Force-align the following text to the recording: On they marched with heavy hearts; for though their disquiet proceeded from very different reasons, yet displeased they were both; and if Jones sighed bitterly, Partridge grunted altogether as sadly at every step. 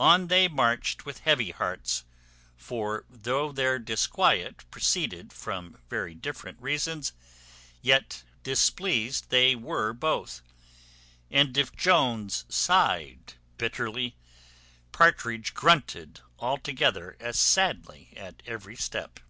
On 0.00 0.26
they 0.26 0.48
marched 0.48 1.06
with 1.06 1.18
heavy 1.20 1.52
hearts; 1.52 2.02
for 2.56 3.04
though 3.08 3.52
their 3.52 3.78
disquiet 3.78 4.64
proceeded 4.72 5.32
from 5.32 5.78
very 5.88 6.16
different 6.16 6.60
reasons, 6.60 7.12
yet 7.80 8.24
displeased 8.42 9.30
they 9.30 9.54
were 9.54 9.92
both; 9.92 10.42
and 11.30 11.56
if 11.56 11.76
Jones 11.76 12.44
sighed 12.48 13.34
bitterly, 13.56 14.16
Partridge 14.90 15.54
grunted 15.54 16.18
altogether 16.40 17.16
as 17.20 17.38
sadly 17.38 18.12
at 18.16 18.42
every 18.44 18.74
step. 18.74 19.20